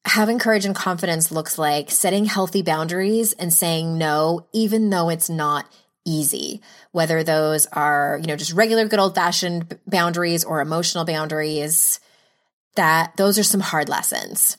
having 0.10 0.40
courage 0.40 0.66
and 0.66 0.76
confidence 0.76 1.32
looks 1.32 1.58
like 1.58 1.92
setting 1.92 2.26
healthy 2.26 2.62
boundaries 2.62 3.34
and 3.34 3.54
saying 3.54 3.98
no, 3.98 4.48
even 4.54 4.90
though 4.90 5.10
it's 5.10 5.30
not 5.30 5.72
easy, 6.06 6.62
whether 6.92 7.24
those 7.24 7.68
are, 7.68 8.18
you 8.22 8.28
know, 8.28 8.36
just 8.36 8.54
regular 8.54 8.88
good 8.88 9.00
old 9.00 9.14
fashioned 9.14 9.78
boundaries 9.86 10.44
or 10.44 10.62
emotional 10.62 11.06
boundaries, 11.06 12.00
that 12.76 13.16
those 13.18 13.38
are 13.38 13.44
some 13.44 13.62
hard 13.62 13.88
lessons. 13.88 14.58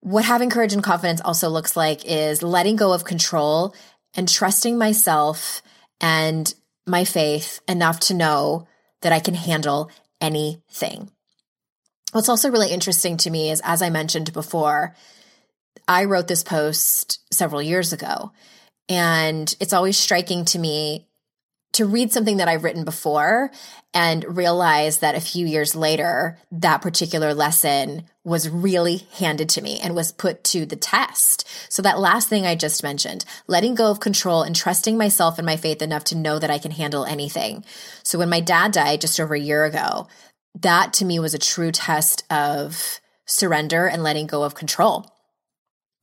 What 0.00 0.24
having 0.24 0.50
courage 0.50 0.72
and 0.72 0.82
confidence 0.82 1.20
also 1.20 1.48
looks 1.48 1.76
like 1.76 2.04
is 2.04 2.42
letting 2.42 2.76
go 2.76 2.92
of 2.92 3.04
control 3.04 3.74
and 4.14 4.28
trusting 4.28 4.78
myself 4.78 5.60
and 6.00 6.52
my 6.86 7.04
faith 7.04 7.60
enough 7.68 8.00
to 8.00 8.14
know 8.14 8.68
that 9.02 9.12
I 9.12 9.20
can 9.20 9.34
handle 9.34 9.90
anything. 10.20 11.10
What's 12.12 12.28
also 12.28 12.50
really 12.50 12.70
interesting 12.70 13.16
to 13.18 13.30
me 13.30 13.50
is, 13.50 13.60
as 13.64 13.82
I 13.82 13.90
mentioned 13.90 14.32
before, 14.32 14.94
I 15.88 16.04
wrote 16.04 16.28
this 16.28 16.42
post 16.42 17.20
several 17.32 17.62
years 17.62 17.92
ago, 17.92 18.32
and 18.88 19.54
it's 19.60 19.72
always 19.72 19.96
striking 19.98 20.44
to 20.46 20.58
me 20.58 21.06
to 21.72 21.84
read 21.84 22.10
something 22.10 22.38
that 22.38 22.48
I've 22.48 22.64
written 22.64 22.84
before 22.84 23.50
and 23.92 24.36
realize 24.36 25.00
that 25.00 25.14
a 25.14 25.20
few 25.20 25.46
years 25.46 25.76
later, 25.76 26.38
that 26.50 26.80
particular 26.80 27.34
lesson 27.34 28.04
was 28.24 28.48
really 28.48 29.06
handed 29.18 29.50
to 29.50 29.60
me 29.60 29.78
and 29.80 29.94
was 29.94 30.10
put 30.10 30.42
to 30.44 30.64
the 30.64 30.76
test. 30.76 31.46
So 31.68 31.82
that 31.82 31.98
last 31.98 32.30
thing 32.30 32.46
I 32.46 32.54
just 32.54 32.82
mentioned, 32.82 33.26
letting 33.46 33.74
go 33.74 33.90
of 33.90 34.00
control 34.00 34.42
and 34.42 34.56
trusting 34.56 34.96
myself 34.96 35.38
and 35.38 35.44
my 35.44 35.58
faith 35.58 35.82
enough 35.82 36.04
to 36.04 36.16
know 36.16 36.38
that 36.38 36.50
I 36.50 36.58
can 36.58 36.70
handle 36.70 37.04
anything. 37.04 37.62
So 38.02 38.18
when 38.18 38.30
my 38.30 38.40
dad 38.40 38.72
died 38.72 39.02
just 39.02 39.20
over 39.20 39.34
a 39.34 39.40
year 39.40 39.64
ago, 39.64 40.08
that 40.62 40.92
to 40.94 41.04
me 41.04 41.18
was 41.18 41.34
a 41.34 41.38
true 41.38 41.72
test 41.72 42.24
of 42.30 43.00
surrender 43.26 43.86
and 43.86 44.02
letting 44.02 44.26
go 44.26 44.42
of 44.42 44.54
control. 44.54 45.12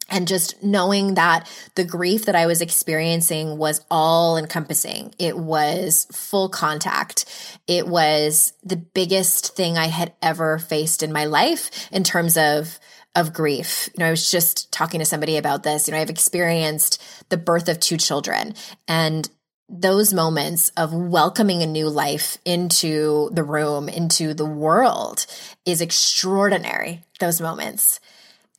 And 0.10 0.28
just 0.28 0.62
knowing 0.62 1.16
that 1.16 1.50
the 1.76 1.86
grief 1.86 2.26
that 2.26 2.36
I 2.36 2.46
was 2.46 2.62
experiencing 2.62 3.58
was 3.58 3.84
all 3.90 4.38
encompassing. 4.38 5.16
It 5.18 5.38
was 5.38 6.06
full 6.12 6.50
contact. 6.50 7.26
It 7.68 7.88
was 7.88 8.54
the 8.64 8.76
biggest 8.76 9.56
thing 9.56 9.78
I 9.78 9.88
had 9.88 10.14
ever 10.22 10.60
faced 10.60 11.04
in 11.04 11.14
my 11.14 11.26
life 11.26 11.90
in 11.92 12.04
terms 12.04 12.38
of 12.38 12.80
of 13.16 13.32
grief. 13.32 13.90
You 13.94 14.00
know, 14.00 14.08
I 14.08 14.12
was 14.12 14.30
just 14.30 14.72
talking 14.72 15.00
to 15.00 15.06
somebody 15.06 15.38
about 15.38 15.62
this. 15.64 15.88
You 15.88 15.94
know, 15.94 16.00
I've 16.00 16.10
experienced 16.10 17.02
the 17.30 17.38
birth 17.38 17.70
of 17.70 17.80
two 17.80 17.98
children 17.98 18.56
and 18.88 19.30
those 19.70 20.14
moments 20.14 20.70
of 20.78 20.94
welcoming 20.94 21.64
a 21.64 21.68
new 21.68 21.90
life 21.90 22.38
into 22.46 23.30
the 23.32 23.44
room, 23.44 23.90
into 23.90 24.34
the 24.34 24.46
world 24.46 25.26
is 25.66 25.82
extraordinary. 25.82 27.02
Those 27.20 27.42
moments. 27.42 28.00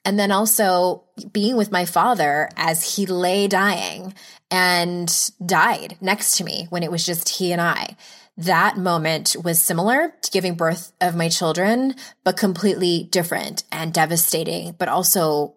And 0.05 0.19
then 0.19 0.33
also 0.33 1.05
being 1.33 1.57
with 1.57 1.73
my 1.73 1.85
father 1.85 2.49
as 2.57 2.97
he 2.97 3.07
lay 3.07 3.49
dying 3.49 4.15
and 4.51 5.31
died 5.45 5.97
next 6.01 6.37
to 6.37 6.45
me 6.45 6.67
when 6.71 6.83
it 6.83 6.91
was 6.91 7.07
just 7.07 7.29
he 7.29 7.53
and 7.53 7.61
I. 7.61 7.97
That 8.37 8.77
moment 8.77 9.37
was 9.43 9.63
similar 9.63 10.13
to 10.23 10.31
giving 10.31 10.55
birth 10.55 10.93
of 11.01 11.15
my 11.15 11.29
children, 11.29 11.95
but 12.25 12.37
completely 12.37 13.09
different 13.11 13.63
and 13.71 13.95
devastating, 13.95 14.75
but 14.77 14.89
also 14.89 15.55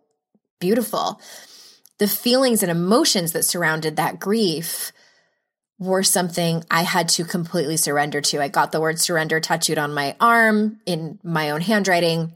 beautiful. 0.59 1.19
The 1.97 2.07
feelings 2.07 2.61
and 2.61 2.71
emotions 2.71 3.31
that 3.31 3.45
surrounded 3.45 3.95
that 3.95 4.19
grief 4.19 4.91
were 5.79 6.03
something 6.03 6.63
I 6.71 6.83
had 6.83 7.09
to 7.09 7.23
completely 7.23 7.77
surrender 7.77 8.21
to. 8.21 8.41
I 8.41 8.47
got 8.47 8.71
the 8.71 8.81
word 8.81 8.99
surrender 8.99 9.39
tattooed 9.39 9.77
on 9.77 9.93
my 9.93 10.15
arm 10.19 10.79
in 10.85 11.19
my 11.23 11.51
own 11.51 11.61
handwriting 11.61 12.33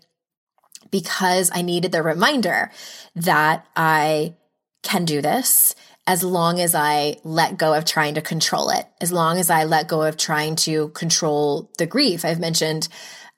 because 0.92 1.50
I 1.54 1.62
needed 1.62 1.92
the 1.92 2.04
reminder 2.04 2.72
that 3.16 3.66
I 3.76 4.36
can 4.84 5.06
do 5.06 5.22
this 5.22 5.76
as 6.08 6.24
long 6.24 6.60
as 6.60 6.76
I 6.76 7.18
let 7.24 7.58
go 7.58 7.74
of 7.74 7.86
trying 7.86 8.16
to 8.16 8.22
control 8.22 8.70
it, 8.70 8.86
as 9.00 9.12
long 9.12 9.38
as 9.38 9.50
I 9.50 9.64
let 9.64 9.88
go 9.88 10.02
of 10.02 10.18
trying 10.18 10.56
to 10.58 10.90
control 10.90 11.72
the 11.78 11.86
grief. 11.86 12.26
I've 12.26 12.40
mentioned 12.40 12.88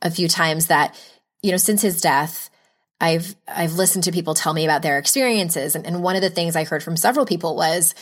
a 0.02 0.10
few 0.10 0.28
times 0.28 0.68
that, 0.68 1.00
you 1.42 1.52
know, 1.52 1.58
since 1.58 1.82
his 1.82 2.02
death, 2.02 2.50
I've 3.02 3.36
I've 3.48 3.74
listened 3.74 4.06
to 4.06 4.14
people 4.14 4.34
tell 4.34 4.54
me 4.54 4.64
about 4.64 4.82
their 4.82 4.98
experiences. 4.98 5.76
And, 5.76 5.86
and 5.86 6.02
one 6.02 6.16
of 6.16 6.22
the 6.22 6.30
things 6.30 6.56
I 6.56 6.64
heard 6.64 6.82
from 6.82 6.96
several 6.96 7.26
people 7.26 7.56
was 7.56 7.94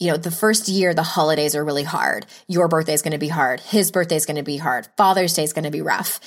you 0.00 0.10
know, 0.10 0.16
the 0.16 0.30
first 0.30 0.68
year, 0.68 0.94
the 0.94 1.02
holidays 1.02 1.54
are 1.54 1.64
really 1.64 1.82
hard. 1.82 2.26
Your 2.46 2.68
birthday 2.68 2.94
is 2.94 3.02
going 3.02 3.12
to 3.12 3.18
be 3.18 3.28
hard. 3.28 3.60
His 3.60 3.90
birthday 3.90 4.16
is 4.16 4.26
going 4.26 4.36
to 4.36 4.42
be 4.42 4.56
hard. 4.56 4.88
Father's 4.96 5.34
Day 5.34 5.44
is 5.44 5.52
going 5.52 5.64
to 5.64 5.70
be 5.70 5.82
rough. 5.82 6.20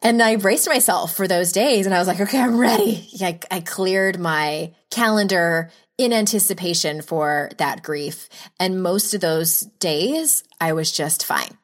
And 0.00 0.20
I 0.20 0.36
braced 0.36 0.68
myself 0.68 1.14
for 1.14 1.28
those 1.28 1.52
days 1.52 1.86
and 1.86 1.94
I 1.94 1.98
was 1.98 2.08
like, 2.08 2.20
okay, 2.20 2.40
I'm 2.40 2.58
ready. 2.58 3.08
I, 3.20 3.38
I 3.50 3.60
cleared 3.60 4.18
my 4.18 4.74
calendar 4.90 5.70
in 5.96 6.12
anticipation 6.12 7.02
for 7.02 7.50
that 7.58 7.82
grief. 7.82 8.28
And 8.58 8.82
most 8.82 9.14
of 9.14 9.20
those 9.20 9.60
days, 9.78 10.42
I 10.60 10.72
was 10.72 10.90
just 10.90 11.24
fine. 11.24 11.56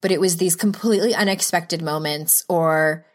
But 0.00 0.10
it 0.10 0.20
was 0.20 0.38
these 0.38 0.56
completely 0.56 1.14
unexpected 1.14 1.82
moments 1.82 2.44
or 2.48 3.06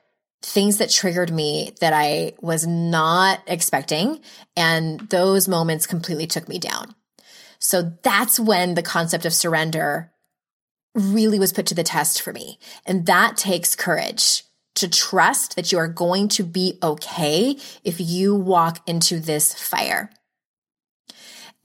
things 0.41 0.77
that 0.77 0.89
triggered 0.89 1.31
me 1.31 1.73
that 1.81 1.93
I 1.93 2.33
was 2.39 2.67
not 2.67 3.41
expecting. 3.47 4.21
And 4.55 4.99
those 5.09 5.47
moments 5.47 5.87
completely 5.87 6.27
took 6.27 6.47
me 6.47 6.59
down. 6.59 6.95
So 7.59 7.93
that's 8.03 8.39
when 8.39 8.75
the 8.75 8.83
concept 8.83 9.25
of 9.25 9.33
surrender 9.33 10.11
really 10.93 11.39
was 11.39 11.51
put 11.51 11.65
to 11.67 11.75
the 11.75 11.83
test 11.83 12.21
for 12.21 12.31
me. 12.31 12.59
And 12.85 13.05
that 13.05 13.37
takes 13.37 13.75
courage 13.75 14.43
to 14.75 14.89
trust 14.89 15.55
that 15.55 15.71
you 15.71 15.77
are 15.77 15.87
going 15.87 16.27
to 16.27 16.43
be 16.43 16.77
okay 16.83 17.57
if 17.83 17.99
you 17.99 18.35
walk 18.35 18.87
into 18.87 19.19
this 19.19 19.53
fire. 19.53 20.09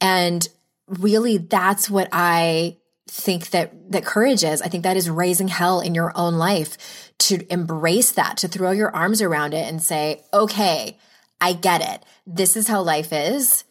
And 0.00 0.46
really, 0.86 1.38
that's 1.38 1.90
what 1.90 2.08
I 2.12 2.78
think 3.10 3.50
that 3.50 3.92
that 3.92 4.04
courage 4.04 4.44
is. 4.44 4.62
I 4.62 4.68
think 4.68 4.84
that 4.84 4.96
is 4.96 5.10
raising 5.10 5.48
hell 5.48 5.80
in 5.80 5.94
your 5.94 6.12
own 6.16 6.34
life 6.34 7.12
to 7.18 7.52
embrace 7.52 8.12
that, 8.12 8.36
to 8.38 8.48
throw 8.48 8.70
your 8.70 8.94
arms 8.94 9.20
around 9.20 9.52
it 9.52 9.68
and 9.68 9.82
say, 9.82 10.22
"Okay, 10.32 10.96
I 11.40 11.52
get 11.52 11.82
it. 11.82 12.04
This 12.26 12.56
is 12.56 12.68
how 12.68 12.82
life 12.82 13.12
is. 13.12 13.64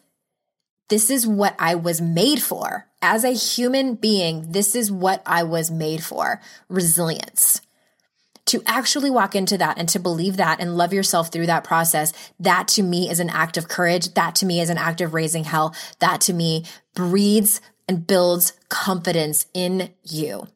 This 0.88 1.08
is 1.08 1.26
what 1.26 1.54
I 1.58 1.74
was 1.74 2.00
made 2.00 2.42
for. 2.42 2.86
As 3.00 3.24
a 3.24 3.30
human 3.30 3.94
being, 3.94 4.52
this 4.52 4.74
is 4.74 4.92
what 4.92 5.22
I 5.24 5.42
was 5.42 5.70
made 5.70 6.04
for. 6.04 6.40
Resilience." 6.68 7.62
to 8.46 8.62
actually 8.66 9.10
walk 9.10 9.36
into 9.36 9.56
that 9.56 9.78
and 9.78 9.88
to 9.88 10.00
believe 10.00 10.36
that 10.36 10.58
and 10.58 10.76
love 10.76 10.92
yourself 10.92 11.30
through 11.30 11.46
that 11.46 11.62
process, 11.62 12.12
that 12.40 12.66
to 12.66 12.82
me 12.82 13.08
is 13.08 13.20
an 13.20 13.30
act 13.30 13.56
of 13.56 13.68
courage. 13.68 14.14
That 14.14 14.34
to 14.36 14.46
me 14.46 14.60
is 14.60 14.70
an 14.70 14.78
act 14.78 15.00
of 15.00 15.14
raising 15.14 15.44
hell. 15.44 15.72
That 16.00 16.20
to 16.22 16.32
me 16.32 16.64
breeds 16.94 17.60
and 17.90 18.06
builds 18.06 18.52
confidence 18.68 19.46
in 19.52 19.90
you. 20.04 20.46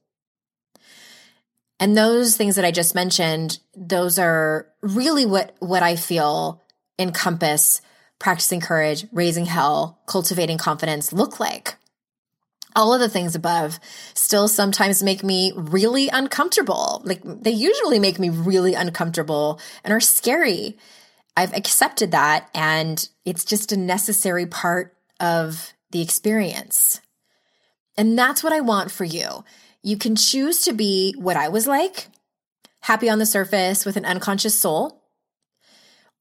And 1.81 1.97
those 1.97 2.37
things 2.37 2.55
that 2.55 2.65
I 2.65 2.71
just 2.71 2.95
mentioned, 2.95 3.59
those 3.77 4.21
are 4.21 4.69
really 4.83 5.27
what, 5.27 5.57
what 5.59 5.83
I 5.83 5.97
feel 5.97 6.63
encompass 6.97 7.81
practicing 8.21 8.61
courage, 8.61 9.07
raising 9.11 9.47
hell, 9.47 9.99
cultivating 10.07 10.59
confidence 10.59 11.13
look 11.13 11.41
like. 11.41 11.75
All 12.77 12.95
of 12.95 13.01
the 13.01 13.09
things 13.09 13.35
above 13.35 13.81
still 14.15 14.47
sometimes 14.47 15.03
make 15.03 15.25
me 15.25 15.53
really 15.57 16.09
uncomfortable. 16.11 17.03
Like 17.05 17.21
they 17.25 17.51
usually 17.51 17.99
make 17.99 18.21
me 18.21 18.29
really 18.29 18.75
uncomfortable 18.75 19.59
and 19.83 19.93
are 19.93 19.99
scary. 19.99 20.79
I've 21.37 21.53
accepted 21.53 22.13
that 22.13 22.49
and 22.55 23.09
it's 23.25 23.45
just 23.45 23.73
a 23.73 23.77
necessary 23.77 24.47
part 24.47 24.97
of 25.19 25.73
the 25.91 26.01
experience. 26.01 27.01
And 27.97 28.19
that's 28.19 28.43
what 28.43 28.53
I 28.53 28.61
want 28.61 28.91
for 28.91 29.05
you. 29.05 29.45
You 29.83 29.97
can 29.97 30.17
choose 30.17 30.63
to 30.63 30.73
be 30.73 31.15
what 31.19 31.37
I 31.37 31.49
was 31.49 31.67
like, 31.67 32.09
happy 32.81 33.09
on 33.09 33.19
the 33.19 33.27
surface 33.27 33.85
with 33.85 33.97
an 33.97 34.05
unconscious 34.05 34.59
soul, 34.59 35.03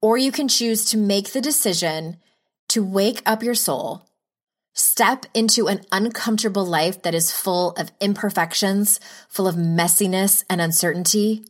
or 0.01 0.17
you 0.17 0.31
can 0.31 0.47
choose 0.47 0.85
to 0.85 0.97
make 0.97 1.31
the 1.31 1.41
decision 1.41 2.17
to 2.69 2.83
wake 2.83 3.21
up 3.25 3.41
your 3.41 3.55
soul, 3.55 4.05
step 4.73 5.25
into 5.33 5.67
an 5.67 5.81
uncomfortable 5.91 6.65
life 6.65 7.01
that 7.03 7.15
is 7.15 7.31
full 7.31 7.71
of 7.71 7.91
imperfections, 8.01 8.99
full 9.29 9.47
of 9.47 9.55
messiness 9.55 10.43
and 10.49 10.59
uncertainty. 10.59 11.45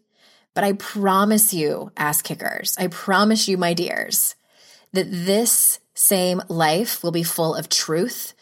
But 0.54 0.64
I 0.64 0.74
promise 0.74 1.54
you, 1.54 1.92
ass 1.98 2.22
kickers, 2.22 2.76
I 2.78 2.88
promise 2.88 3.48
you, 3.48 3.58
my 3.58 3.74
dears, 3.74 4.36
that 4.92 5.08
this 5.10 5.80
same 5.96 6.42
life 6.48 7.04
will 7.04 7.12
be 7.12 7.24
full 7.24 7.56
of 7.56 7.70
truth, 7.70 8.34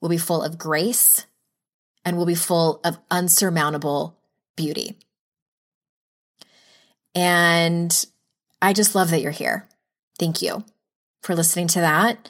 will 0.00 0.08
be 0.08 0.18
full 0.18 0.42
of 0.42 0.58
grace, 0.58 1.26
and 2.04 2.16
will 2.16 2.26
be 2.26 2.34
full 2.34 2.80
of 2.84 2.98
unsurmountable 3.10 4.16
beauty. 4.56 4.96
And 7.14 8.06
I 8.60 8.72
just 8.72 8.94
love 8.94 9.10
that 9.10 9.22
you're 9.22 9.30
here. 9.30 9.66
Thank 10.18 10.42
you 10.42 10.64
for 11.22 11.34
listening 11.34 11.68
to 11.68 11.80
that. 11.80 12.28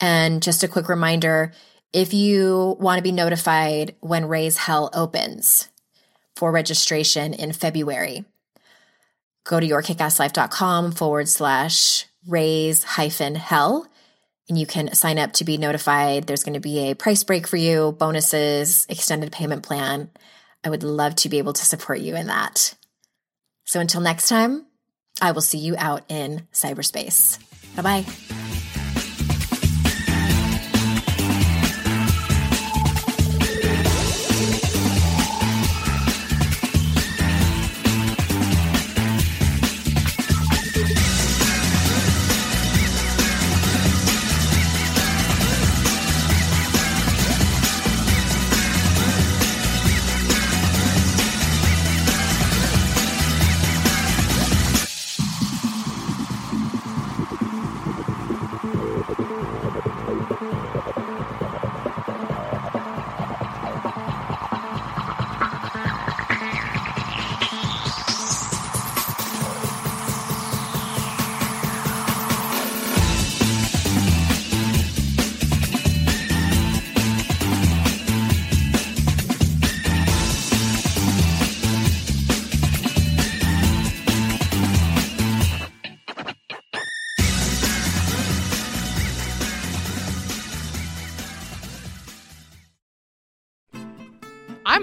And 0.00 0.42
just 0.42 0.62
a 0.62 0.68
quick 0.68 0.88
reminder 0.88 1.52
if 1.92 2.14
you 2.14 2.76
want 2.78 2.98
to 2.98 3.02
be 3.02 3.12
notified 3.12 3.96
when 4.00 4.28
Raise 4.28 4.56
Hell 4.56 4.90
opens 4.94 5.68
for 6.36 6.52
registration 6.52 7.34
in 7.34 7.52
February, 7.52 8.24
go 9.44 9.58
to 9.60 9.66
yourkickasslife.com 9.66 10.92
forward 10.92 11.28
slash 11.28 12.06
raise 12.26 12.84
hyphen 12.84 13.34
hell 13.34 13.88
and 14.50 14.58
you 14.58 14.66
can 14.66 14.92
sign 14.94 15.18
up 15.18 15.32
to 15.34 15.44
be 15.44 15.56
notified. 15.56 16.26
There's 16.26 16.44
going 16.44 16.54
to 16.54 16.60
be 16.60 16.90
a 16.90 16.94
price 16.94 17.24
break 17.24 17.46
for 17.46 17.56
you, 17.56 17.92
bonuses, 17.92 18.84
extended 18.90 19.32
payment 19.32 19.62
plan. 19.62 20.10
I 20.62 20.68
would 20.68 20.82
love 20.82 21.14
to 21.16 21.30
be 21.30 21.38
able 21.38 21.54
to 21.54 21.64
support 21.64 22.00
you 22.00 22.16
in 22.16 22.26
that. 22.26 22.74
So 23.64 23.80
until 23.80 24.02
next 24.02 24.28
time, 24.28 24.66
I 25.22 25.32
will 25.32 25.40
see 25.40 25.58
you 25.58 25.76
out 25.78 26.04
in 26.08 26.46
cyberspace. 26.52 27.38
Bye 27.76 27.82
bye. 28.02 28.39